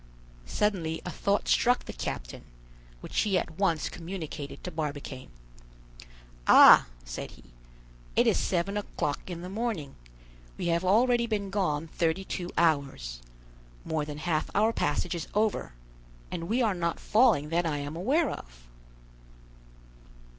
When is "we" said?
10.57-10.65, 16.49-16.63